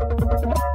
[0.00, 0.67] Thank you.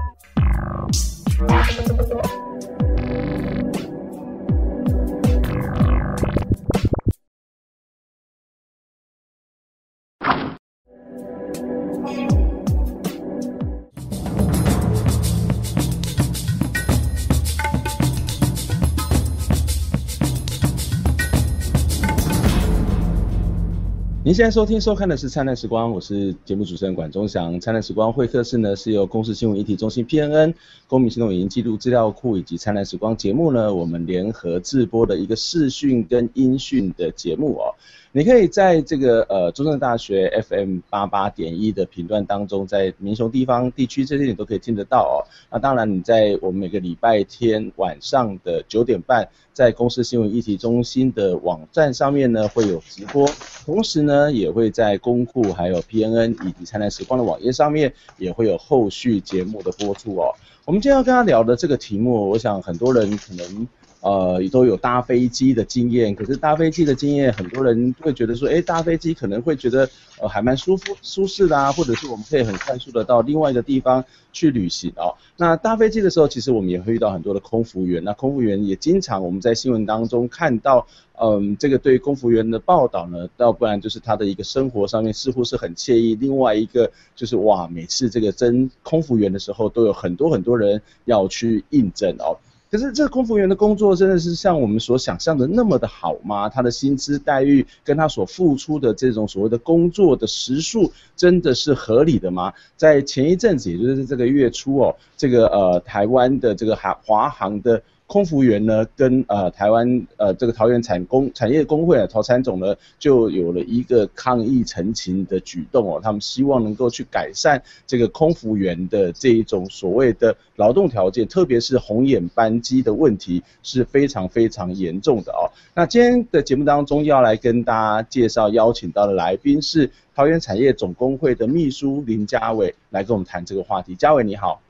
[24.33, 27.53] 您现在收听收看的是《灿烂时光》，我是节目主持人管中祥。
[27.61, 30.55] 《灿烂时光》会客室呢，是由公司新闻议题中心 PNN、
[30.87, 37.77] 公民行动影音记录资料库以及《灿烂时光》节目呢，我们联合制播的一个视讯跟音讯的节目哦。
[38.15, 45.25] 你可以在这个呃中正大学 FM 八八点一的频段当中，在民雄地方地区这些你都可以听得到哦。
[45.51, 53.27] 那当然你在我们每个礼拜天晚上的九点半，在公司新闻议题中心的网站上面呢会有直播，
[53.65, 60.31] 同时呢也会在公库还有 PNN 以及灿烂时光的网页上面也会有后续节目的播出哦。
[60.65, 63.67] 我们今天要跟他聊的这个题目，我想很多人可能。
[64.03, 75.15] 呃，都有搭飞机的经验，可是搭飞机的经验，很多人会觉得说，哎，搭飞机可能会觉得，呃，还蛮舒服、舒适的啊，或者是我们可以很快速的到另外一个地方去旅行哦。
[75.37, 80.85] 那搭飞机的时候，其实我们也会遇到很多的空服员，那空服员也经常我们在新闻当中看到，
[81.17, 92.35] 嗯，这个对空服员的报道呢，要不然就是他的一个生活上面似乎是很惬意，另外一个就是哇，每次这个征空服员的时候，都有很多很多人要去应征哦。
[92.73, 96.49] 可是这个空服员的工作真的是像我们所想象的那么的好吗？
[96.49, 102.51] 他的薪资待遇跟他所付出的这种所谓的工作的时数真的是合理的吗？
[102.75, 107.79] 在前一阵子，也就是这个月初哦，这个呃台湾的这个海华航的。
[108.05, 125.49] 空服员呢，跟呃台湾呃这个桃园产工产业工会啊，桃产总呢就有了一个抗议陈情的举动哦，他们希望能够去改善这个空服员的这一种所谓的劳动条件，特别是红眼班机的问题是非常非常严重的哦。
[125.73, 133.95] 那今天的节目当中要来跟大家介绍邀请到的来宾是桃园产业总工会的秘书林家伟，来跟我们谈这个话题。
[133.95, 134.61] 家伟你好，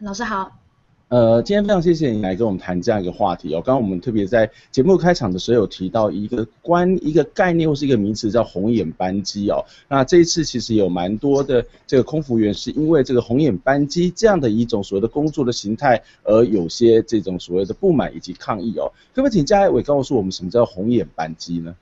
[0.00, 0.63] 老师好。
[1.14, 3.62] 呃，今天非常谢谢你来跟我们谈这样一个话题哦。
[3.64, 9.64] 刚刚我们特别在节目开场的时候有提到一个关一个概念或是一个名词叫红眼班机哦。
[9.88, 18.90] 那这一次其实有蛮多的这个空服员是因为这个红眼班机这样的一种所谓的工作的形态而有些这种所谓的不满以及抗议哦。
[19.14, 21.76] 可不可以请嘉伟告诉我们什么叫红眼班机呢？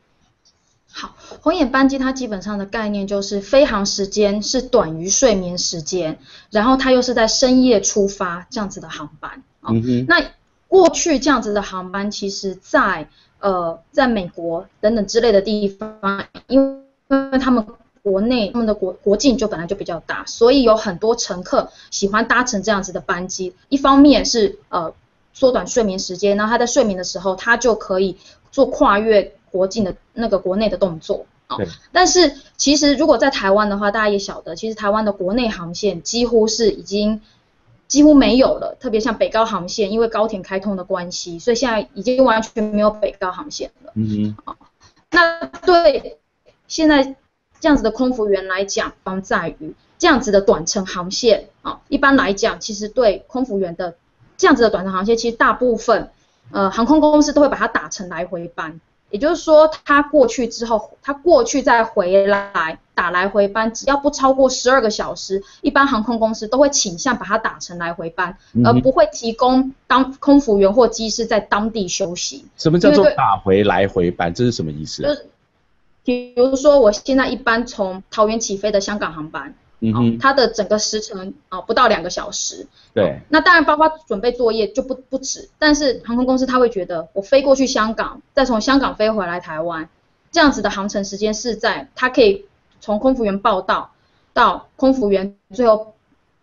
[0.95, 6.19] 好，红眼班机它基本上的概念就是飞航时间是短于睡眠时间，
[6.51, 9.43] 然后它又是在深夜出发这样子的航班。
[9.63, 10.05] 嗯哼。
[10.07, 10.23] 那
[10.69, 13.09] 过去这样子的航班，其实在
[13.41, 17.67] 呃在美国等等之类的地方，因为他们
[18.03, 23.55] 国内他们的国国境就本来就比较大，所以有很多乘客喜欢搭乘这样子的班机。
[23.71, 24.93] 一方面是呃
[25.33, 28.19] 缩短睡眠时间，然后他在睡眠的时候，他就可以
[28.51, 29.35] 做跨越。
[29.53, 31.59] 国境的那个国内的动作啊，
[31.93, 37.21] 但是其实如果在台湾的话，大家也晓得，其实台湾的国内航线几乎是已经
[37.87, 43.93] 几乎没有了，特别像北高航线，因为高铁开通的关系，所以现在已经完全没有北高航线了。
[43.95, 44.57] 嗯哼，
[45.11, 46.19] 那对
[46.67, 47.15] 现在
[47.61, 53.95] 这样子的空服员来讲，方在于这样子的短程航线啊，一般来讲，其实对空服员的
[54.39, 56.11] 这样子的短程航线，其实大部分
[56.51, 58.81] 呃航空公司都会把它打成来回班。
[59.13, 72.47] 也就是说，他过去之后，他过去再回来打来回班，只要不超过十二个小时，一般航空公司都会倾向把它打成来回班，嗯、而不会提供当空服员或机师在当地休息。
[72.57, 74.33] 什么叫做打回来回班？
[74.33, 75.03] 这是什么意思？
[75.03, 75.27] 就是，
[76.03, 79.55] 比如说，我现在一般从桃园起飞的香港航班。
[79.85, 82.67] 嗯哼，它的整个时程啊不到两个小时。
[82.95, 83.21] 对。
[83.29, 89.89] 那当然包括准备作业就不不止，但是航空公司他会觉得我飞过去香港，再从香港飞回来台湾，
[90.31, 92.47] 这样子的航程时间是在他可以
[92.81, 93.91] 从空服员报到
[94.33, 95.95] 到空服员最后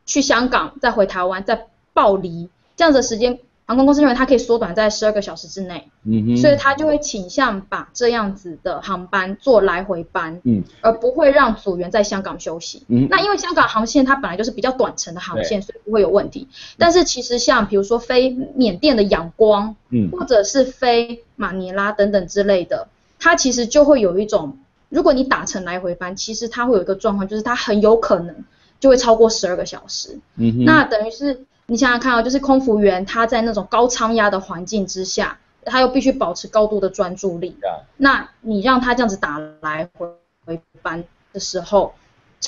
[0.05, 3.39] 去香港再回台湾再报离这样子的时间。
[3.69, 16.47] 航空公司认为它可以缩短在十二个小时之内，嗯哼，所以它就会倾向把这样子的航班做来回班，嗯，而不会让组员在香港休息，嗯，那因为香港航线它本来就是比较短程的航线，所以不会有问题。
[16.79, 22.87] 但是其实像比如说飞缅甸的仰光，嗯，或者是飞马尼拉等等之类的，
[23.19, 24.57] 它其实就会有一种，
[24.89, 28.35] 如果你打成来回班，其实它会有一个状况，就是它很有可能
[28.79, 31.45] 就会超过十二个小时，嗯哼，那等于是。
[31.69, 37.55] 你想想看啊，就是空服员他在那种高仓压的环境之下，他又必须保持高度的专注力。
[37.97, 40.07] 那你让他这样子打来回
[40.45, 41.93] 回班的时候，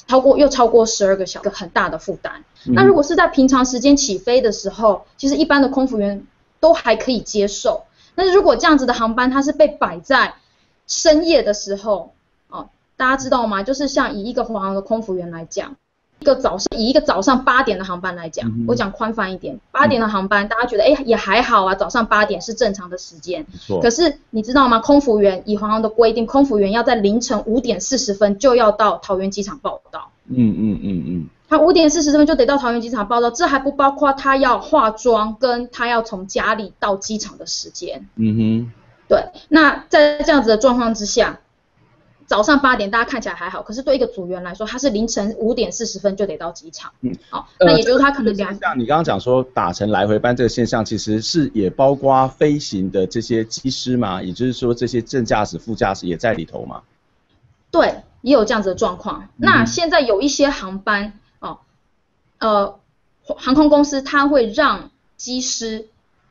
[0.08, 2.44] 超过又超过十二个小时，很大的负担。
[2.66, 6.26] 嗯、那如果是在平常时间起飞的时候，其实一般的空服员
[6.60, 7.84] 都还可以接受。
[8.16, 10.34] 但是如果这样子的航班它是被摆在
[10.88, 12.14] 深夜的时候，
[12.50, 13.62] 哦，大家知道吗？
[13.62, 15.76] 就是像以一个华航的空服员来讲。
[16.22, 23.44] 一个早上，以一个早上八点的航班来讲，嗯、我讲宽泛一点，八点的航班，嗯、大家觉得哎也还好啊，早上八点是正常的时间。
[23.82, 24.78] 可是你知道吗？
[24.80, 30.12] 空服员以华航的规定，空服员要在凌晨五点四十分就要到桃园机场报到。
[30.28, 31.30] 嗯嗯嗯嗯。
[31.50, 38.08] 他五点四十分就得到桃园机场报到，这还不包括他要化妆跟他要从家里到机场的时间。
[38.16, 38.72] 嗯哼。
[39.10, 41.40] 对，那在这样子的状况之下。
[42.28, 46.92] 早上八点，大家看起来还好，可是对一个组员来说，他是凌晨五点四十分就得到机场。
[47.02, 48.58] 嗯，好，那也就是他可能两。
[48.58, 56.82] 像你刚刚讲说打成来回班这个现象，其实是也包括飞行的这些机师嘛，也就是说这些正驾驶、副驾驶也在里头嘛。
[57.70, 59.24] 对，也有这样子的状况。
[59.24, 61.60] 嗯、那现在有一些航班哦，
[62.40, 62.80] 呃，
[63.26, 65.88] 航空公司它会让机师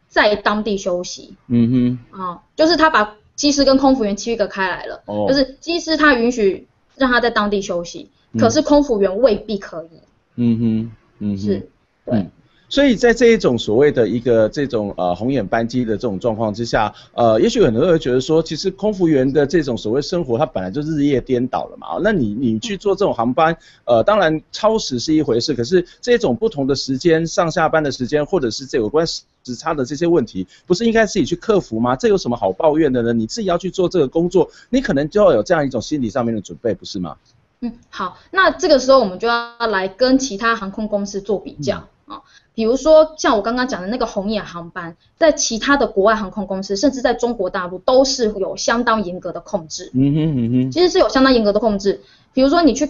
[0.08, 1.36] 在当地休息。
[1.48, 2.18] 嗯哼。
[2.18, 3.16] 啊、哦，就是他把。
[3.40, 10.00] 机师跟空服员区隔开来了，哦、就是机师他允许让他在当地休息，嗯、可是空服员未必可以。
[10.36, 10.90] 嗯哼，
[11.20, 11.70] 嗯哼，是，
[12.04, 12.18] 对。
[12.18, 12.30] 嗯
[12.72, 21.98] 所以在这一种所谓的一个这种呃红眼班机的这种状况之下，呃，也许很多人会觉得说，其实空服员的这种所谓生活，它本来就日夜颠倒了嘛。
[22.00, 23.56] 那你你去做这种航班，
[23.86, 29.04] 呃，当然超时是一回事，可是这种不同的时间上下班的时间，或者是这有关
[29.50, 31.96] 时差的这些问题，不是应该自己去克服吗？
[31.96, 33.12] 这有什么好抱怨的呢？
[33.12, 37.16] 你自己要去做这个工作，你可能就要有这样一种心理上面的准备，不是吗？
[37.60, 41.76] 嗯，好，那这个时候我们就要来跟其他航空公司做比较
[42.06, 42.16] 啊。
[42.16, 49.90] 嗯比如说像我刚刚讲的那个红眼航班，在其他的国外航空公司，甚至在中国大陆都是有相当严格的控制。
[49.94, 52.02] 嗯哼嗯哼，其实是有相当严格的控制。
[52.34, 52.86] 比如说你去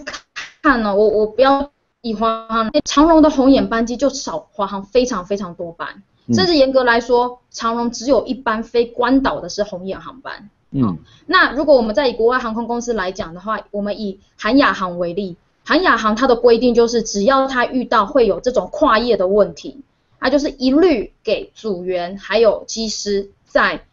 [0.61, 1.71] 看呢，我我不要
[2.01, 10.49] 以华航，长荣的红眼班机就少华航非常非常多班，甚至严格来说，长荣只有一班飞关岛的是红眼航班。
[10.71, 15.35] 嗯，那如果我们在以国外航空公司来讲的话，我们以韩亚航为例。
[15.63, 19.81] 韩亚航它的规定就是，只要它遇到会有这种跨夜的问题，
[20.19, 23.85] 它就是一律给组员还有机师在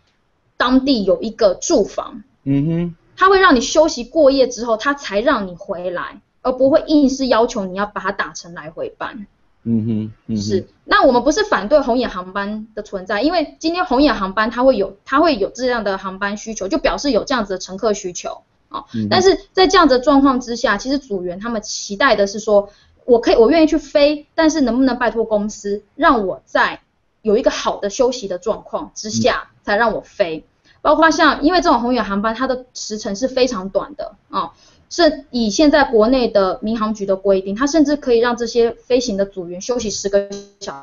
[0.56, 2.22] 当地有一个住房。
[2.44, 9.26] 嗯哼，它会让你休息过夜之后，它才让你回来，而不会硬是要求你要把它打成来回班。
[9.64, 10.68] 嗯哼，嗯哼，是。
[10.84, 18.42] 那我们不是反对红眼航班的存在，因为今天红眼航班它会有它会有这样的航班需求，就表示有这样子的乘客需求。
[18.70, 22.68] 啊，但是在这样的状况之下，其实组员他们期待的是说，
[23.06, 26.82] 我可以，我愿意去飞，但是能不能拜托公司让我在
[27.22, 30.44] 有一个好的休息的状况之下才让我飞？
[30.82, 34.52] 包括像，因为这种红眼航班它的时程是非常短的啊，
[34.90, 40.28] 是以现在国内的民航局的规定，它甚至可以让这些飞行的组员休息十个
[40.60, 40.82] 小时，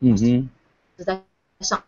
[0.00, 0.48] 嗯哼，
[1.04, 1.22] 在
[1.60, 1.82] 上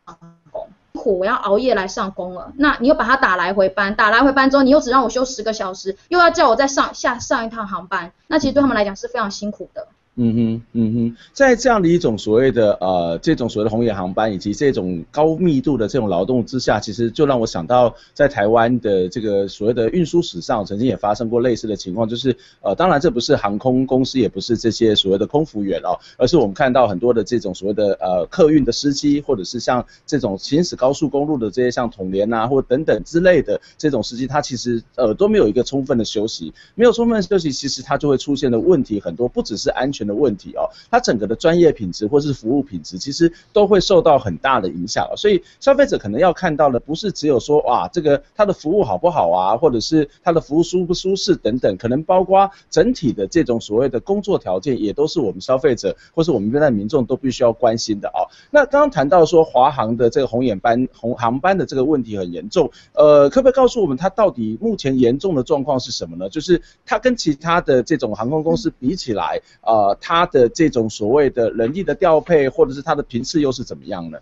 [0.51, 0.69] 工。
[0.93, 2.53] 苦，我要熬夜来上工了。
[2.57, 9.89] 那你又把它打来回班，打来回班之后，你又只让我休十个小时，又要叫我再上下上一趟航班，那其实对他们来讲是非常辛苦的。
[10.17, 45.09] 嗯哼，嗯哼，在这样的一种所谓的呃，这种所谓的红眼航班以及这种高密度的这种劳动之下，其实就让我想到，在台湾的这个所谓的运输史上，曾经也发生过类似的情况，就是呃，当然这不是航空公司，也不是这些所谓的空服员哦，而是我们看到很多的这种所谓的呃客运的司机，或者是像这种行驶高速公路的这些像统联啊，或等等之类的这种司机，他其实呃都没有一个充分的休息，没有充分休息，其实他就会出现的问题很多，不只是安全的问题哦，它整个的专业品质或是服务品质，其实都会受到很大的影响。
[45.17, 58.27] 所以消费者可能要看到的，不是只有说哇，这个它的服务好不好啊，或者是它的服务舒不舒适等等，可能包括整体的这种所谓的工作条件，也都是我们消费者或是我们现在民众都必须要关心的哦。
[58.51, 66.29] 那刚刚谈到说华航的这个红眼班红航班的这个问题很严重，呃，可不可以告诉我们它到底目前严重的状况是什么呢？
[66.29, 74.19] 就是它跟其他的这种航空公司比起来，呃，它的这种所谓的人力的调配，或者是它的频次又是怎么样呢？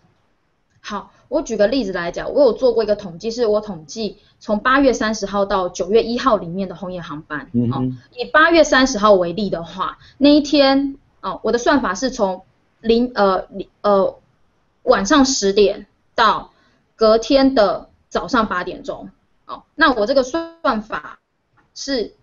[0.81, 7.49] 好，我举个例子来讲，我有做过一个统计，是我统计从八月三十号到九月一号里面的红眼航班。
[7.53, 7.99] 嗯哼。
[8.17, 12.43] 以八月三十号为例的话，那一天哦，我的算法是从
[12.81, 13.47] 零呃
[13.83, 14.19] 呃
[14.83, 16.51] 晚上十点到
[16.97, 19.11] 隔天的早上八点钟。
[19.47, 21.19] 哦，那我这个算法
[21.75, 22.15] 是。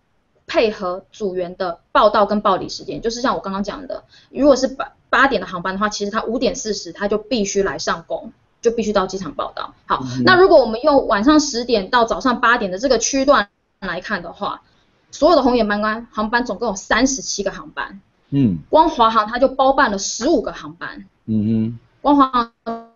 [0.50, 9.76] 配合组员的报到跟报离时间，就是像我刚刚讲的，如果是八八点的航班的话，其实他五点四十他就必须来上工，就必须到机场报到。
[9.86, 13.48] 好，嗯、那如果我们用晚上十点到早上八点的这个区段
[13.80, 14.64] 来看的话，
[15.12, 18.02] 所有的红眼班班航班总共有三十七个航班，
[18.32, 22.28] 嗯，光华航它就包办了十五个航班，嗯哼，光华
[22.66, 22.92] 航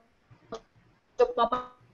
[1.18, 1.46] 就包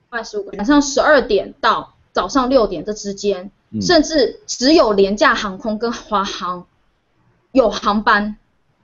[0.10, 6.65] 办十五个，晚上十二点到早上六点这之间，嗯、甚至只有廉价航空跟华航
[7.51, 8.38] 有航班，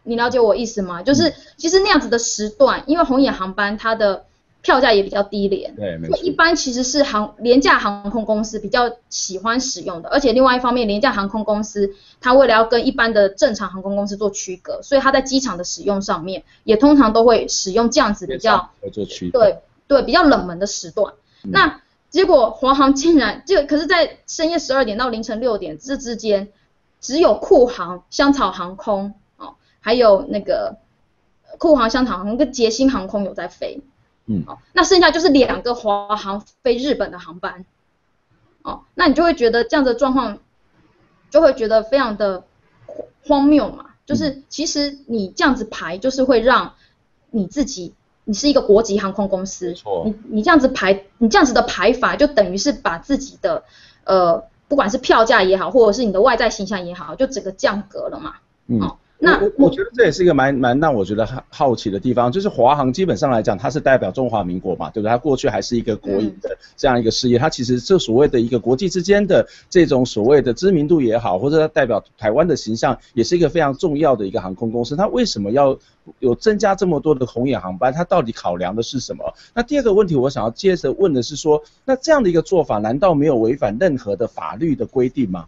[0.04, 1.04] 你了解我意思吗？
[1.04, 4.26] 就是其实那样子的时段，因为红眼航班它的
[4.62, 6.00] 票价也比较低廉，对。
[6.24, 21.14] 一般其实是航廉价航空公司比较喜欢使用的，而且另外一方面，廉价航空公司它为了要跟一般的正常航空公司做区隔，所以它在机场的使用上面也通常都会使用这样子比较对对，比较冷门的时段。
[21.44, 21.82] 嗯、那
[22.16, 26.48] 结果华航竟然就可是，在深夜十二点到凌晨六点这之间，
[27.02, 30.78] 只有酷航、香草航空哦，还有那个
[31.58, 33.82] 酷航、香草航空跟捷星航空有在飞。
[34.28, 37.66] 嗯，哦，那剩下就是两个华航飞日本的航班，
[38.62, 40.38] 哦，那你就会觉得这样的状况，
[41.30, 42.46] 就会觉得非常的
[43.28, 46.76] 荒谬嘛，就是其实你这样子排，就是会让
[47.32, 47.94] 你自己，
[48.26, 53.64] 你是一个国际航空公司，你你这样子排，你这样子的排法，就等于是把自己的
[54.04, 58.34] 呃，不管是票价也好，或者是你的外在形象也好，就整个降格了嘛，
[58.68, 58.82] 嗯。
[58.82, 65.10] 哦那我我觉得这也是一个蛮蛮让我觉得好奇的地方，就是华航基本上来讲，它是代表中华民国嘛，对不对？
[65.10, 74.96] 它过去还是一个国营的这样一个事业，它其实这所谓的一个国际之间的这种所谓的知名度也好，或者它代表台湾的形象，也是一个非常重要的一个航空公司。
[74.96, 75.78] 它为什么要
[76.20, 77.92] 有增加这么多的红眼航班？
[77.92, 79.34] 它到底考量的是什么？
[79.56, 85.48] 那第二个问题，我想要接着问的是说，那这样的一个做法，难道没有违反任何的法律的规定吗？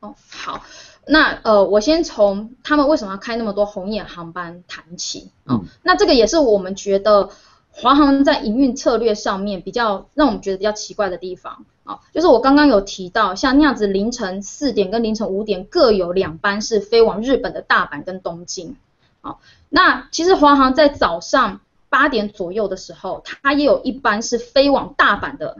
[0.00, 0.62] 哦，好。
[1.06, 5.64] 那呃，我先从他们为什么要开那么多红眼航班谈起啊、哦嗯。
[5.82, 7.30] 那这个也是我们觉得
[7.70, 18.76] 华航在营运策略上面比较让我们觉得比较奇怪的地方啊、哦，就是我刚刚有提到，像那样子凌晨四点跟凌晨五点各有两班是飞往日本的大阪跟东京。
[19.20, 19.36] 好、哦，
[19.68, 25.58] 那其实华航在早上八点左右的时候，它也有一班是飞往大阪的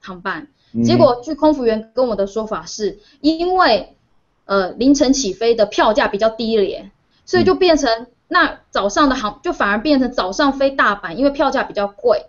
[0.00, 0.48] 航班。
[0.84, 3.96] 结果据空服员跟我的说法是，因为
[4.46, 6.90] 呃，凌晨起飞的票价比较低廉，
[7.24, 12.26] 所以就变成、嗯、那早上的航就反而变成早上飞大阪，因为票价比较贵，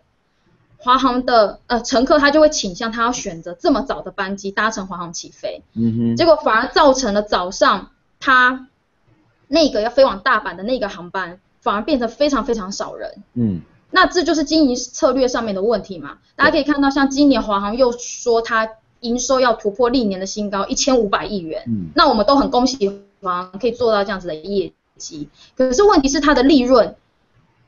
[0.77, 7.91] 华航的呃乘客他就会倾向他要选择这么早的班机搭乘华航起飞，嗯哼，结果反而造成了早上
[8.21, 8.69] 他
[9.49, 13.59] 那个要飞往大阪的那个航班反而变成非常非常少人，嗯，
[13.91, 18.69] 那这就是经营策略上面的问题嘛，大家可以看到像今年华航又说他。
[19.05, 21.63] 营收要突破历年的新高，一千五百亿元。
[21.67, 22.89] 嗯，那我们都很恭喜
[23.21, 25.29] 华航可以做到这样子的业绩。
[25.55, 26.95] 可是问题是它的利润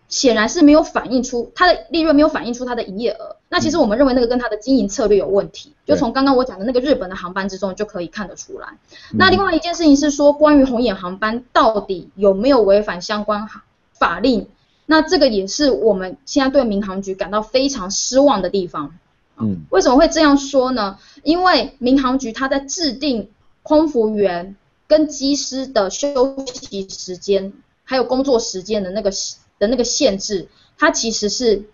[0.10, 3.36] 显然是没有反映出它的利润没有反映出它的营业额。
[3.50, 8.68] 那其实我们认为那个跟它的经营策略有问题，就从刚刚我讲的那个日本的航班之中就可以看得出来。
[9.14, 13.48] 那另外一件事情是说，关于红眼航班到底有没有违反相关
[13.94, 14.48] 法令？
[14.86, 18.96] 那这个也是我们现在对民航局感到非常失望的地方。
[19.40, 20.98] 嗯，为什么会这样说呢？
[21.24, 23.30] 因为民航局它在制定
[23.62, 24.56] 空服员
[24.88, 27.54] 跟机师的休息时间，
[27.84, 29.12] 还有工作时间的那个
[29.60, 31.66] 的那个限制，它其实是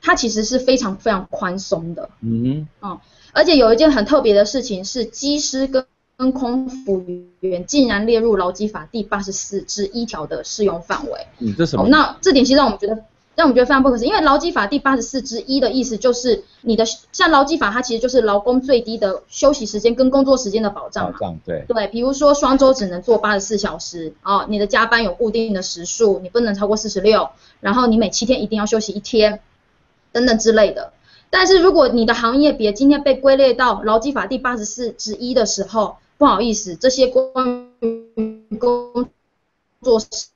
[0.00, 2.08] 它其实是非常非常宽松的。
[2.20, 2.68] 嗯嗯。
[2.80, 3.00] 啊，
[3.32, 5.84] 而且有一件很特别的事情是，机师跟
[6.16, 7.04] 跟空服
[7.40, 11.26] 员竟然列入劳基法第八十四之一条的适用范围。
[11.40, 11.88] 嗯，这什么？
[11.88, 13.04] 那这点其实让我们觉得。
[13.36, 21.12] 让我们觉得非常不可思议，因为劳基法第八十四之一的意思就是你的像劳基法，它其实就是劳工最低的休息时间跟工作时间的保障嘛。
[21.12, 21.64] 保障，对。
[21.68, 27.28] 对，比如说双周只能做八十四小时哦，你的加班有固定的时数，你不能超过四十六，
[27.60, 29.40] 然后你每七天一定要休息一天，
[30.12, 30.94] 等等之类的。
[31.28, 39.10] 但是如果你的行业别今天被归类到劳基法第八十四之一的时候，不好意思，这些关于工
[39.82, 40.28] 作时。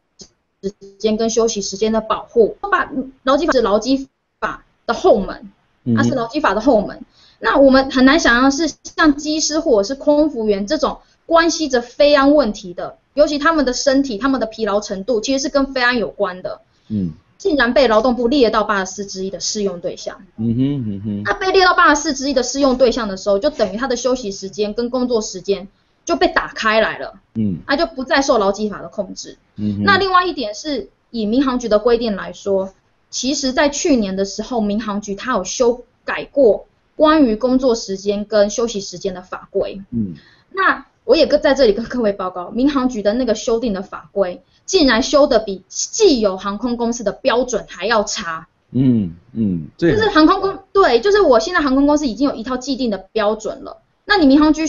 [0.63, 2.91] 时间跟休息时间的保护，把
[3.23, 5.51] 劳基法是劳基法的后门，
[5.97, 7.03] 它是劳基法的后门。
[7.39, 16.61] 那我们很难想象是像机师或者是空服员这种关系着飞安问题的，尤其他们的身体、他们的疲劳程度其实是跟飞安有关的。
[16.89, 20.21] 嗯，竟然被劳动部列到八十四之一的适用对象。
[20.37, 21.23] 嗯哼嗯哼。
[21.25, 25.69] 那被列到八十四之一的适用对象的时候，就等于他的休息时间跟工作时间。
[26.05, 32.73] 就被打开来了，嗯，那就不再受劳基法的控制，嗯，那另外一点是以民航局的规定来说，
[33.11, 36.67] 其实在去年的时候，民航局它有修改过
[36.97, 40.15] 关于工作时间跟休息时间的法规，嗯，
[40.51, 54.69] 那我也跟在这里跟各位报告，民航局的那个修订的法规，竟然修的比既有航空公司的标准还要差，嗯嗯，就是航空公对，就是我现在航空公司已经有一套既定的标准了，那你民航局。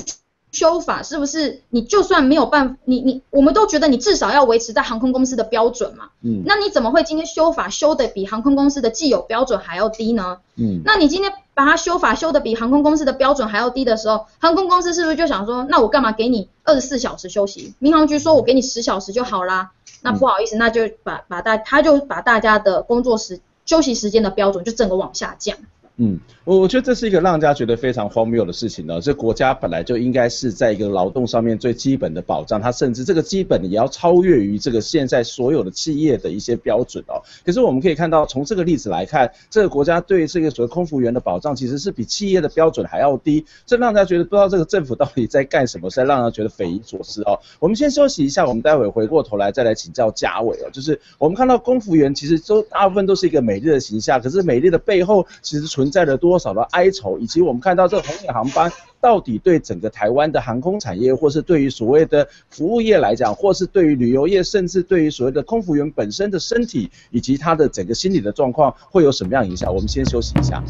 [0.51, 6.09] 修法，是不是你就算没有办法，你你我们都觉得你至少要维持在航空公司的标准嘛？
[6.21, 10.39] 嗯，那你怎么会今天修法修的比航空公司的既有标准还要低呢？
[10.57, 17.73] 嗯，那你今天把它修法修的比航空公司的标准还要低的时候，航空公司是不是就想说，那我干嘛给你二十四小时休息？
[17.79, 25.57] 民航局说我给你十小时就好啦，那不好意思，那就把把大他就把大家的工作时休息时间的标准就整个往下降。
[26.03, 28.99] 嗯，我我觉得这是一个让大家觉得非常荒谬的事情呢。
[28.99, 37.21] 这国家本来就应该是在一个劳动上面最基本的保障，它甚至这个基本也要超越于这个现在所有的企业的一些标准哦。
[37.45, 47.39] 可是我们可以看到，从这个例子来看，这个国家对这个所谓空服员的保障其实是比企业的标准还要低，这让大家觉得不知道这个政府到底在干什么，在让人觉得匪夷所思哦。
[47.59, 50.69] 我们先休息一下，我们待会回过头来再来请教嘉伟哦。
[50.73, 58.71] 就是我们看到空服员其实都大部分都是一个美丽的形象，可是美丽的背后其实存载了多少的哀愁，以及我们看到这红眼航班
[59.01, 69.73] 到底对整个台湾的航空产业，或是对于所谓的服务业来讲，或是对于旅游业，甚至对于所谓的空服员本身的身体以及他的整个心理的状况，会有什么样影响？
[69.73, 70.63] 我们先休息一下。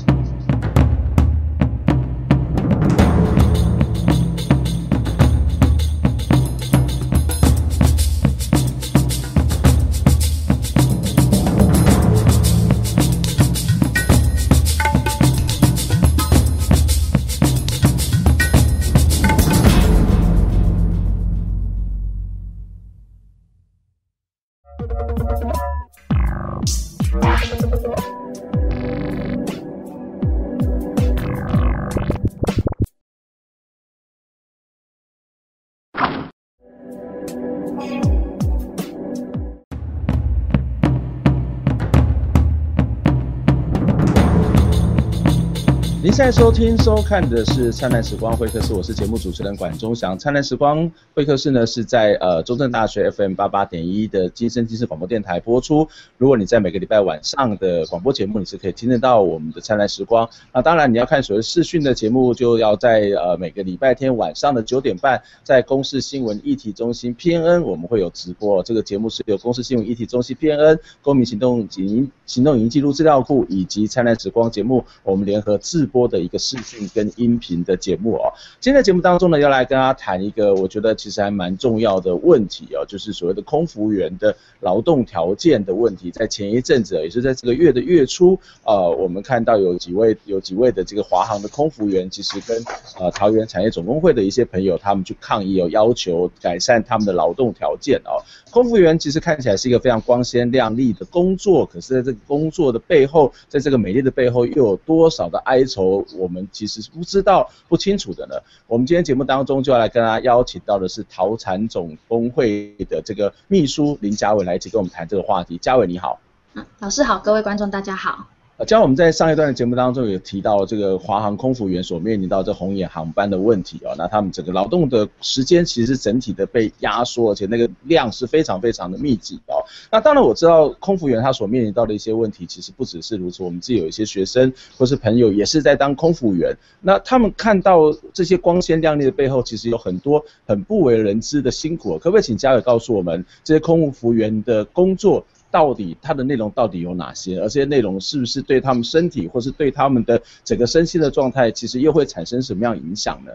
[46.22, 50.16] 现在收听、收看的是《灿烂时光会客室》，我是节目主持人管中祥。
[50.20, 55.88] 《灿烂时光会客室》呢是在呃中正大学 FM 八八点一的金声金视广播电台播出。
[56.20, 60.24] 如果你在每个礼拜晚上的广播节目，你是可以听得到我们的《灿烂时光》。
[60.54, 68.62] 那当然，你要看所谓视讯的节目，就要在呃每个礼拜天晚上的九点半，在公视新闻议题中心 PNN 我们会有直播。
[68.62, 86.10] 这个节目是由公视新闻议题中心 PNN 公民行动及行动影音记录资料库以及《灿烂时光》节目我们联合制播的一个视讯跟音频的节目哦，今天的节目当中呢，要来跟大家谈一个我觉得其实还蛮重要的问题哦，就是所谓的空服员的劳动条件的问题。
[86.10, 92.64] 在前一阵子，也是在这个月的月初，呃，我们看到有几位有几位的这个华航的空服员，其实跟
[92.98, 98.24] 呃桃园产业总工会的一些朋友，他们去抗议，有要求改善他们的劳动条件哦。
[98.52, 106.06] 空服员其实看起来是一个非常光鲜亮丽的工作，可是在这个工作的背后，在这个美丽的背后，又有多少的哀愁？
[106.18, 108.36] 我们其实是不知道、不清楚的呢。
[108.68, 115.58] 我们今天节目当中就要来跟大家邀请到的是陶产总工会的这个秘书林嘉伟来一起跟我们谈这个话题。
[115.58, 116.20] 嘉伟你好，
[116.54, 118.28] 嗯，老师好，各位观众大家好。
[118.68, 129.64] 像我们在上一段的节目当中有提到这个华航空服员所面临到这红眼航班的问题啊，那他们整个劳动的时间其实整体的被压缩，而且那个量是非常非常的密集哦。
[129.92, 141.98] 那当然我知道空服员他所面临到的一些问题其实不只是如此，我们自己有一些学生或是朋友也是在当空服员，那他们看到这些光鲜亮丽的背后，其实有很多很不为人知的辛苦。
[141.98, 145.26] 可不可以请家纬告诉我们这些空服员的工作？
[145.52, 147.38] 到底它的内容到底有哪些？
[147.40, 153.32] 而这些内容是不是对他们身体，或是对他们的整个身心的状态，其实又会产生什么样影响呢？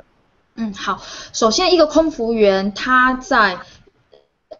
[0.57, 1.02] 嗯，好，
[1.33, 3.59] 首先一个空服员他在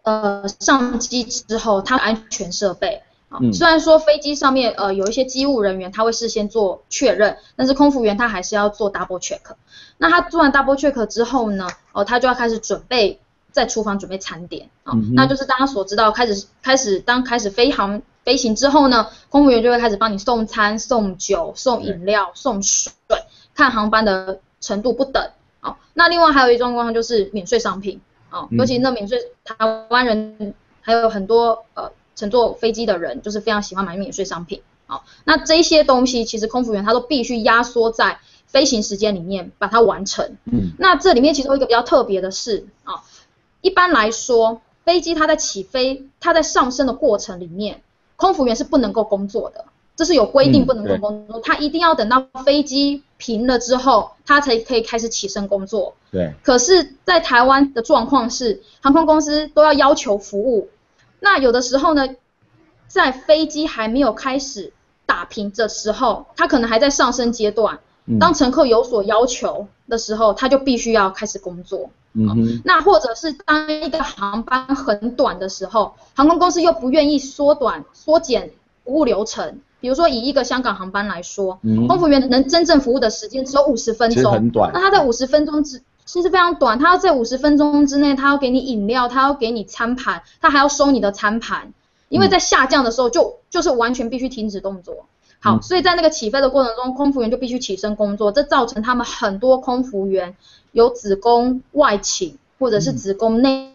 [0.03, 9.41] 呃上机之后，他的安全设备啊，嗯、虽然说飞机上面呃有一些机务人员他会事先做确认，但是空服员他还是要做 double check。
[9.97, 13.19] 那他做完 double check 之后呢，哦，他就要开始准备。
[13.57, 22.93] 在厨房准备餐点啊，嗯、那就是大家所知道，开始开始当开始飞航飞行之后呢，空服员就会开始帮你送餐、送酒、送饮料、送水，
[23.55, 25.77] 看航班的程度不等啊。
[25.95, 29.55] 那另外还有一种状况就是免税商品啊，尤其那免税台
[29.89, 35.01] 湾人还有很多呃乘坐飞机的人，就是非常喜欢买免税商品啊。
[35.23, 40.37] 那这些东西其实空服员他都必须压缩在飞行时间里面把它完成。
[40.45, 43.01] 嗯，那这里面其中一个比较特别的是啊。
[43.61, 47.81] 一般来说，飞机它在起飞、它在上升的过程里面，
[48.15, 49.65] 空服员是不能够工作的，
[49.95, 55.95] 这是有规定不能够工作，他一定要等到飞机平了之后，他才可以开始起身工作。
[56.11, 56.33] 对。
[56.43, 60.69] 可是，在台湾的状况是，航空公司都要要求服务，
[61.19, 62.07] 那有的时候呢，
[62.87, 64.71] 在飞机还没有开始
[65.05, 67.79] 打平的时候，它可能还在上升阶段，
[68.19, 71.89] 当乘客有所要求的时候，他就必须要开始工作。
[72.63, 78.51] 那或者是当一个航班很短的时候，航空公司又不愿意缩短、缩减
[78.83, 79.59] 服务流程。
[79.79, 84.71] 比如说以一个香港航班来说，嗯、空服员能真正服务的时间只有五十分钟，很短。
[84.73, 91.73] 那他在五十分钟之其实非常短，他要在五十分钟之内，他要给你饮料，他要给你餐盘，他还要收你的餐盘，
[92.09, 95.05] 因为在下降的时候就、嗯、就是完全必须停止动作。
[95.39, 100.35] 好，所以在那个起飞的过程中，空服员就必须起身工作，这造成他们很多空服员
[100.77, 103.73] 有子宫外倾或者是子宫内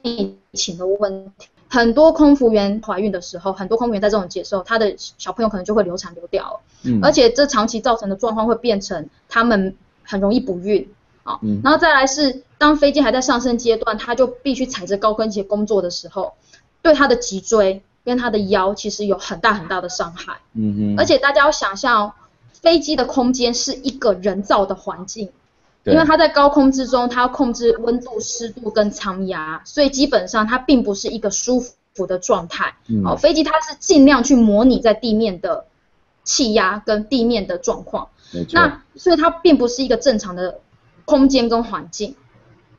[0.52, 1.48] 倾的问题。
[1.68, 6.60] 很多空服员怀孕的时候，很多空服员在这种节时候，他的小朋友可能就会流产流掉了。
[6.84, 10.88] 嗯，而且这长期造成的状况会变成他们很容易不孕。
[11.24, 16.34] 啊，嗯，然后再来是当飞机还在上升阶段，他就必须踩着高跟鞋工作的时候，
[16.82, 17.82] 对他的脊椎。
[18.04, 22.12] 跟他的腰其实有很大很大的伤害，嗯哼，而且大家要想象哦，
[22.52, 25.30] 飞机的空间是一个人造的环境，
[25.84, 31.60] 因为它在高空之中，它要控制温度、湿度跟舱压，所以基本上它并不是一个舒
[31.94, 32.74] 服的状态。
[32.88, 35.64] 嗯，哦，飞机它是尽量去模拟在地面的
[36.22, 38.08] 气压跟地面的状况，
[38.52, 40.60] 那所以它并不是一个正常的
[41.04, 42.14] 空间跟环境。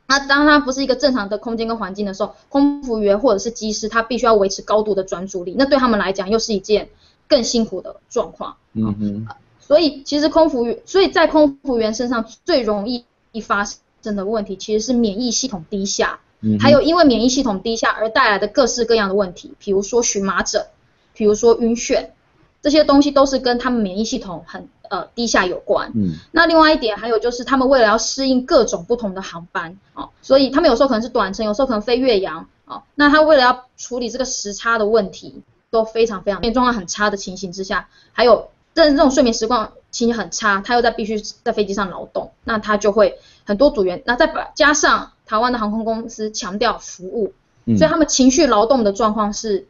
[0.06, 6.88] 那当它不是一个正常的空间跟环境的时候，空服员或者是机师，他必须要维持高度的专注力，那对他们来讲又是一件
[7.28, 8.56] 更辛苦的状况。
[8.72, 9.26] 嗯哼。
[9.66, 13.04] 所以其实空服员，所以在空服员身上最容易
[13.40, 20.66] 发生的问题，其实是免疫系统低下，嗯，还有因为免疫系统低下而带来的各式各样的问题，比如说荨麻疹，
[21.14, 22.08] 比如说晕眩，
[22.62, 24.68] 这些东西都是跟他们免疫系统很。
[24.90, 25.90] 呃，低下有关。
[25.94, 47.32] 嗯，那另外一点还有就是，他们为了要适应各种不同的航班，哦，所以他们有时候可能是短程，有时候可能飞越洋，哦，那他为了要处理这个时差的问题，都非常非常，状况很差的情形之下，还有这这种睡眠时光情形很差，他又在必须在飞机上劳动，那他就会很多组员，那再加上台湾的航空公司强调服务，
[47.64, 49.66] 嗯，所以他们情绪劳动的状况是，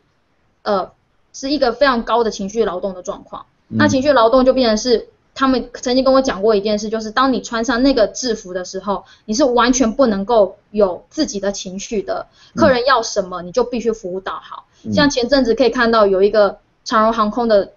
[0.62, 0.90] 呃，
[1.32, 3.44] 是一个非常高的情绪劳动的状况。
[3.68, 12.26] 那情绪劳动就变成是，他们曾经跟我讲过一件事，就是当你穿上那个制服的时候，你是完全不能够有自己的情绪的。
[12.54, 14.64] 客人要什么，你就必须服务到好。
[14.92, 17.72] 像前阵子可以看到有一个长荣航空的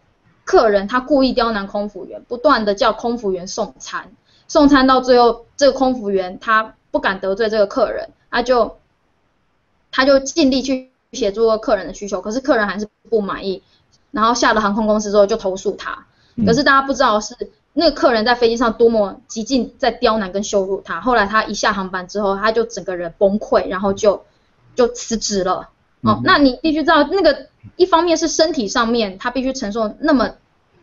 [0.48, 4.10] 客人，他故意刁难空服员，不断的叫空服员送餐，
[4.48, 8.78] 送餐到最后，这个空服员他不敢得罪这个客人，他就
[9.92, 13.62] 他就尽力去协助客人的需求，可是客人还是不满意。
[14.12, 16.06] 然后下了航空公司之后就投诉他，
[16.46, 17.36] 可是大家不知道是
[17.74, 21.02] 那个客人在飞机上多么极尽在刁难跟羞辱他。
[21.02, 24.24] 后来他一下航班之后，他就整个人崩溃，然后就
[24.76, 25.70] 就辞职了。
[26.04, 30.36] 哦，那你必须知道，那个一方面是身体上面他必须承受那么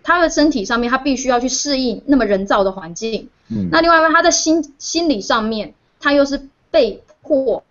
[0.02, 3.28] 他的身体上面他必须要去适应那么人造的环境。
[3.48, 7.62] 嗯，那另外一方面他的心心理上面他又是被迫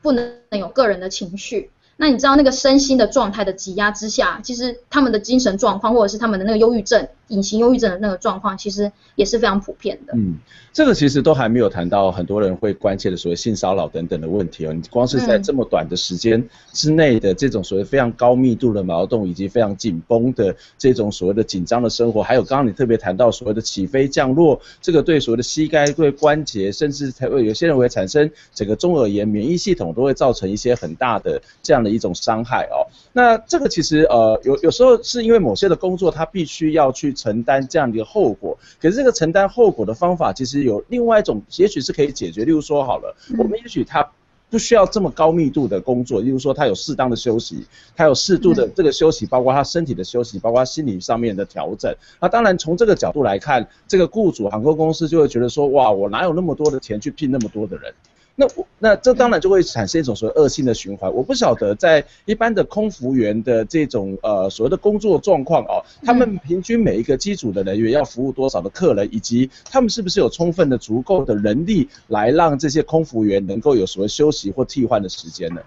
[0.00, 1.70] 不能有个人的情绪。
[1.98, 10.12] 那你知道那个身心的状态的挤压之下，其实他们的精神状况或者是他们的那个忧郁症、隐形忧郁症的那个状况，其实也是非常普遍的。
[10.16, 10.38] 嗯，
[10.72, 14.72] 这个其实都还没有谈到很多人会关切的所谓性骚扰等等的问题哦。
[14.72, 38.56] 你光是在这么短的时间之内的这种所谓非常高密度的矛盾，以及非常紧绷的这种所谓的紧张的生活，还有刚刚你特别谈到所谓的起飞降落，这个对所谓的膝盖、对关节，甚至才会有些人会产生整个中耳炎，免疫系统都会造成一些很大的这样的一种伤害哦，那这个其实呃有有时候是因为某些的工作，它必须要去承担这样的一个后果。
[38.80, 42.44] 可是这个承担后果的方法，其实有另外一种，也许是可以解决。
[42.44, 44.08] 例如说好了，我们也许他
[44.48, 51.92] 不需要这么高密度的工作，例如说他有适当的休息，他有适度的这个休息，包括他身体的休息，包括他心理上面的调整。
[52.20, 57.92] 那当然从这个角度来看，这个雇主航空公司就会觉得说，哇，我哪有那么多的钱去聘那么多的人？
[58.38, 61.10] 那我那这当然就会产生一种所谓恶性的循环。
[61.10, 75.62] 我不晓得在一般的空服员的这种呃所谓的工作状况哦，他们平均每一个机组的人员要服务多少的客人，以及他们是不是有充分的足够的人力来让这些空服员能够有所谓休息或替换的时间呢？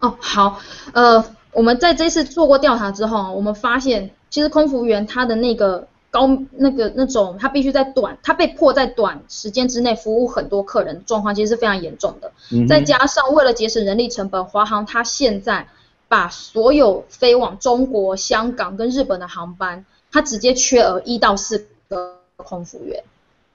[0.00, 0.58] 哦，好，
[0.92, 5.86] 呃，我们在这次做过调查之后，我们发现其实空服员他的那个。
[6.14, 12.30] 高那个那种，他必须在短，他被迫在短时间之内服务很多客人，状况其实是非常严重的。
[12.52, 12.68] 嗯。
[12.68, 15.66] 再加上为了节省人力成本，华航他现在
[16.06, 23.02] 把所有飞往中国、香港跟日本的航班，他直接缺额一到四个空服员。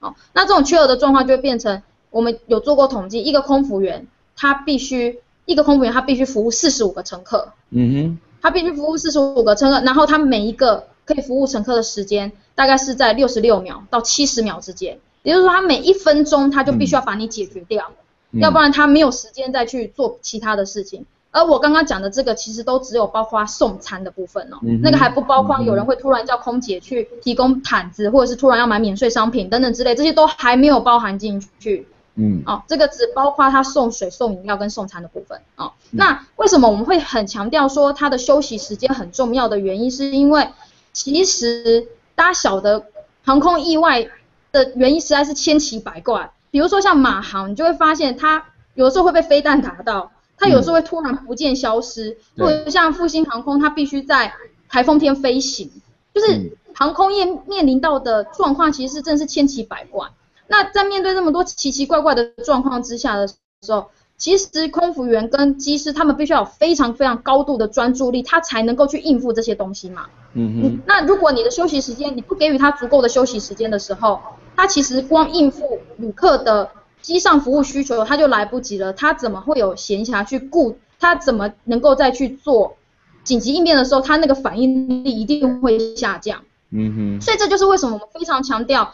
[0.00, 7.54] 哦，那这种缺额的状况就会变成，我们有做过统计，一个空服员他必须一个空服员他必须服务四十五个乘客。
[7.70, 8.18] 嗯哼。
[8.42, 10.84] 他必须服务四十五个乘客，然后他每一个。
[11.12, 17.90] 可以服务乘客的时间大概是在六十六秒到七十秒之间，也就是说，他每一分钟他就必须要把你解决掉，
[18.32, 21.04] 嗯、要不然他没有时间再去做其他的事情。
[21.32, 31.86] 而我刚刚讲的这个，其实都只有包括送餐的部分哦，嗯、那个还不包括有人会突然叫空姐去提供毯子，或者是突然要买免税商品等等之类，这些都还没有包含进去。
[32.16, 35.40] 嗯，哦，这个只包括他送水、送饮料跟送餐的部分。
[35.54, 40.48] 哦，嗯、那为什么我们会很强调说他的休息时间很重要的原因，是因为
[40.92, 42.84] 其实大家晓得
[43.24, 44.08] 航空意外
[44.52, 46.32] 的原因实在是千奇百怪。
[46.50, 50.10] 比如说像马航，你就会发现它有的时候会被飞弹打到。
[50.42, 54.32] 它有时候会突然不见消失，嗯、或者像复兴航空，它必须在
[54.70, 55.70] 台风天飞行，
[56.14, 60.08] 就是航空业面临到的状况，其实是真是千奇百怪。
[60.46, 63.34] 那在面对这么多奇奇怪怪的状况之下的时
[63.68, 70.06] 候，其实空服员跟机师他们必须要有非常非常高度的专注力，他才能够去应付这些东西嘛。
[70.34, 70.82] 嗯哼。
[70.86, 74.20] 那如果你的休息时间你不给予他足够的休息时间的时候，
[74.56, 76.70] 他其实光应付旅客的。
[77.02, 80.76] 机上服务需求他就来不及了，他怎么会有闲暇去顾？
[80.98, 82.76] 他怎么能够再去做
[83.24, 86.42] 紧急应变的时候，他那个反应力一定会下降。
[86.68, 87.20] 嗯哼。
[87.22, 88.92] 所以这就是为什么我们非常强调，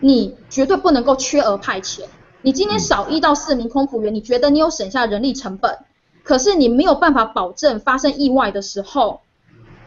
[0.00, 2.00] 你绝对不能够缺额派遣。
[2.42, 5.78] 你今天少一到四名空服员，你觉得你有省下人力成本，
[6.24, 9.20] 可是你没有办法保证发生意外的时候。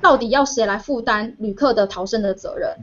[0.08, 2.78] 到底要谁来负担旅客的逃生的责任？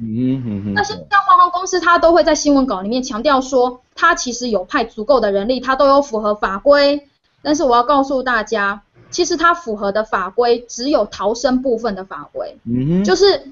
[0.75, 0.95] 那像
[1.27, 7.09] 航空公司，它都会在新闻稿里面强调说，它其实有派足够的人力，它都有符合法规。
[7.41, 12.59] 但是我要告诉大家，其实它符合的法规只有逃生部分的法规。
[12.65, 13.05] 嗯哼。
[13.05, 13.51] 就是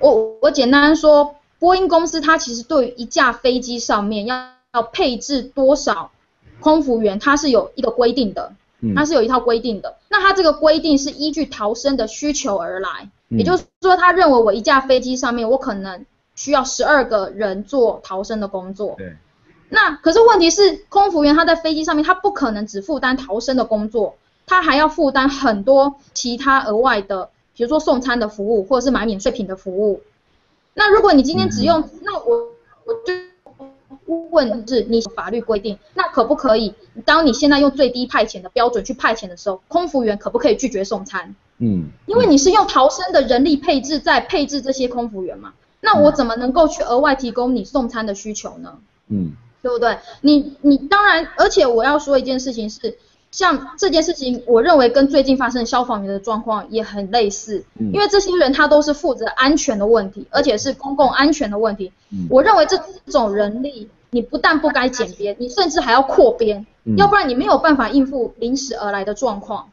[0.00, 6.10] 我我简单说，波音公司它其实对于一架飞机上面要要配置多少
[6.60, 8.52] 空服员，它是有一个规定的。
[8.94, 18.94] 它是有一套规定的，那它这个规定是依据逃生的需求而来，也就是说，他认为我一架飞机上面我可能需要十二个人做逃生的工作。
[18.96, 19.16] 对。
[19.68, 30.02] 那可是问题是，空服员他在飞机上面他不可能只负担逃生的工作，他还要负担很多其他额外的，比如说送餐的服务或者是买免税品的服务。
[30.74, 32.36] 那如果你今天只用，那我
[32.86, 33.27] 我就。
[34.08, 36.74] 问是你法律规定，那可不可以？
[37.04, 41.34] 当你现在用最低派遣的标准去派遣的时候，空服员可不可以拒绝送餐？
[41.58, 48.78] 嗯，因为你是用逃生的人力配置在配置这些空服员嘛，那我怎么能够去额外提供你送餐的需求呢？
[49.08, 49.98] 嗯，对不对？
[50.20, 52.98] 你你当然，而且我要说一件事情是。
[53.30, 61.92] 像这件事情，我认为跟最近发生的消防员的状况也很类似，嗯、因为这些人他都是负责安全的问题，而且是公共安全的问题。
[62.10, 62.78] 嗯、我认为这
[63.12, 69.68] 种人力，你不但不该减编，你甚至还要扩编，嗯、要不然你没有办法应付临时而来的状况。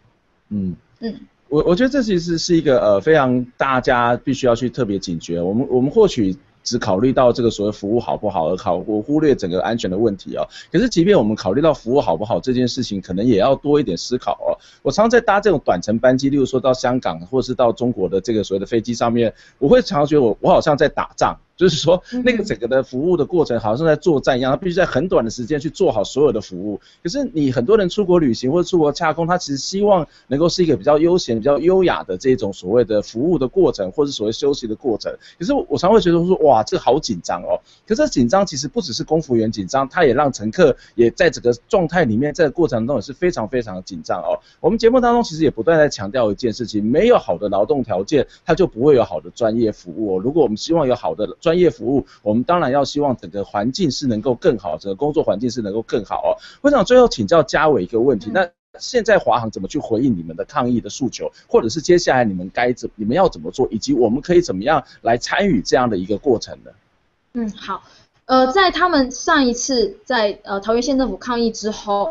[0.50, 1.20] 嗯嗯，
[1.50, 6.38] 我我觉得这其实是一个呃非常大家必须要去特别警觉，我们我们或许。
[6.66, 10.42] 只考虑到这个所谓服务好不好而考，我忽略整个安全的问题哦。
[10.72, 14.58] 可是，即便我们考虑到服务好不好这件事情，可能也要多一点思考哦。
[14.82, 21.38] 我常常在搭这种短程班机，例如说到香港或是到中国的这个所谓的飞机上面，我会常常觉得我我好像在打仗。
[21.58, 26.80] 就是说，那个整个的服务的过程，好像在作战一样，他必须在很短的时间去做好所有的服务。
[27.02, 35.14] 可是你很多人出国旅行或者出国洽公，他其实希望能够是一个比较悠闲、比较优雅的这种所谓的服务的过程，或者所谓休息的过程。
[35.40, 37.60] 可是我常会觉得说，哇，这个好紧张哦。
[37.88, 44.38] 可是紧张其实不只是空服员紧张，他也让乘客也在整个状态里面，在这个过程中也是非常非常的紧张哦。
[44.60, 50.22] 我们节目当中其实也不断在强调一件事情，没有好的劳动条件，他就不会有好的专业服务哦。
[50.22, 56.34] 如果我们希望有好的专业服务，我们当然要希望整个环境是能够更好，整个工作环境是能够更好哦。
[56.64, 66.72] 我想最后请教嘉伟一个问题，那现在华航怎么去回应你们的抗议的诉求，或者是接下来你们该怎，你们要怎么做，以及我们可以怎么样来参与这样的一个过程呢？
[67.34, 67.84] 嗯，好，
[68.26, 72.10] 呃，在他们上一次在呃桃园县政府抗议之后，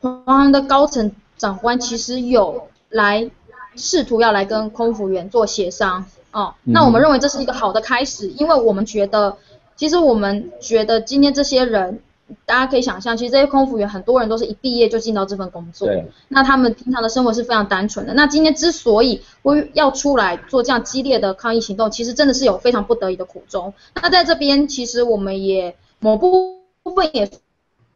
[0.00, 3.30] 华航的高层长官其实有来
[3.76, 6.04] 试图要来跟空服员做协商。
[6.32, 9.36] 哦，那我们认为这是一个好的开始，因为我们觉得，
[9.76, 12.00] 其实我们觉得今天这些人，
[12.44, 18.12] 大家可以想象，其实这些空服员很多人都是一毕业就进到这份工作，对，那他们平常的生活是非常单纯的。
[18.12, 23.72] 那今天之所以会要出来做这样激烈的抗议行动，其实真的是有非常不得已的苦衷。
[23.94, 26.60] 那在这边，其实我们也某部
[26.94, 27.30] 分也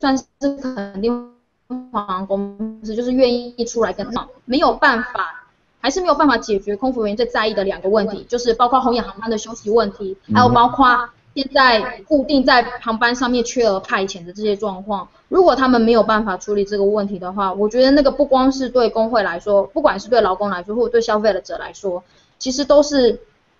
[0.00, 1.30] 算是肯定
[1.92, 5.41] 航空公司就是愿意出来跟上，没有办法。
[5.82, 15.08] 还是没有办法解决空服员最在意的两个问题，就是包括红眼航班的休息问题，还有包括现在固定在航班上面缺额派遣的这些状况。
[15.28, 22.04] 如果他们没有办法处理这个问题的话，我觉得那个不光是对工会来说，不管是对劳工来说，或者对消费者来说，
[22.38, 23.18] 其实都是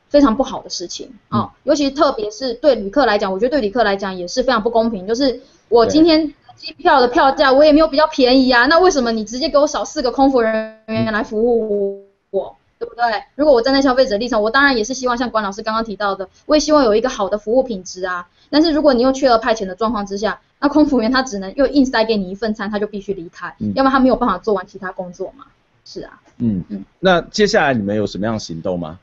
[0.09, 1.11] 非常不好的事情。
[1.29, 5.09] 啊、哦，尤其特别是对旅客来讲，我觉得对旅客来讲也是非常不公平。
[5.09, 13.03] 就是我今天机票的票价我也没有比较便宜啊，那为什么你直接给我少四个空服人员来服务我，对不对？
[13.37, 18.29] 如果我站在消费者立场，我当然也是希望像关老师刚刚提到的，我也希望有一个好的服务品质啊。
[18.51, 25.45] 但是如果你又缺额派遣的状况之下，那空服员他只能又硬塞给你一份餐，他就必须离开，嗯、要不然他没有办法做完其他工作嘛。
[25.85, 26.85] 是啊，嗯嗯。
[27.01, 28.99] 那接下来你们有什么样的行动吗？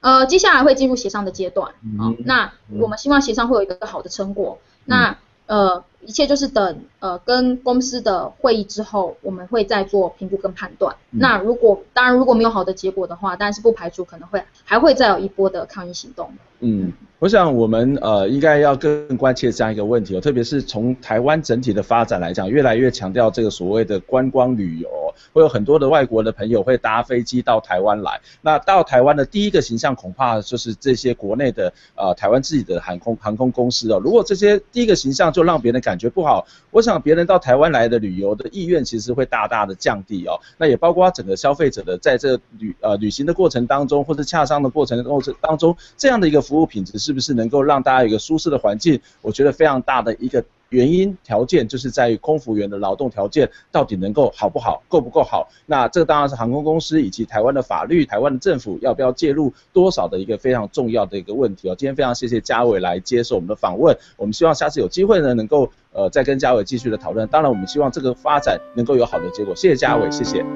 [0.00, 4.58] 呃，接下来会进入协商的阶段，嗯、哦，那我们希望协商会有一个好的成果。
[4.62, 5.18] 嗯、那
[5.50, 10.94] 呃，一切就是等呃跟公司的会议之后，我们会再做评估跟判断。
[11.10, 16.30] 嗯、那如果当然如果没有好的结果的话，但是不排除可能会还会再有一波的抗议行动。
[16.60, 24.88] 嗯，我想我们呃应该要更关切这样一个问题哦，特别是从台湾整体的发展来讲，越来越强调这个所谓的观光旅游。
[25.34, 34.00] 会有很多的外国的朋友会搭飞机到台湾来，那到台湾的第一个形象恐怕就是这些国内的呃台湾自己的航空航空公司哦。
[34.02, 40.40] 如果这些第一个形象就让别人感觉不好，我想别人到台湾来的旅游的意愿其实会大大的降低哦。
[40.56, 49.00] 那也包括整个消费者的在这旅呃旅行的过程当中，或者洽商的过程过程当中，这样的一个服务品质是是不是能够让大家有一个舒适的环境？
[49.20, 50.44] 我觉得非常大的一个。
[50.70, 55.48] 原因条件就是在于空服员的劳动条件到底能够好不好，够不够好？
[55.66, 61.74] 那这当然是航空公司以及台湾的法律、台湾的政府要不要介入多少的一个非常重要的一个问题哦。
[61.76, 67.26] 今天非常谢谢嘉伟来接受我们的访问，我们希望下次有机会呢，能够呃再跟嘉伟继续的讨论。
[67.26, 69.52] 当然，我们希望这个发展能够有好的结果。
[69.56, 70.46] 谢谢嘉伟，谢谢。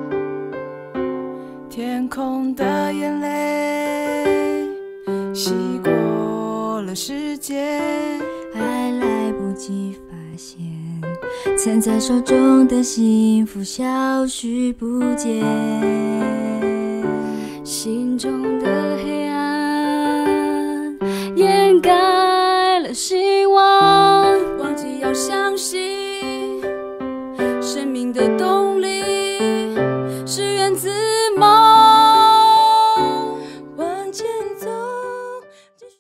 [1.69, 4.69] 天空的眼泪
[5.35, 5.91] 洗过
[6.95, 7.81] 时间
[8.55, 10.59] 还来不及发现，
[11.59, 15.43] 曾在手中的幸福消失不见，
[17.65, 20.97] 心中的黑暗
[21.35, 26.04] 掩盖了希望，忘记要相信。